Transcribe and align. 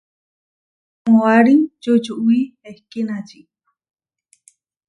Moʼarí 1.13 1.55
čučuwí 1.81 2.37
ehkínači. 2.69 3.39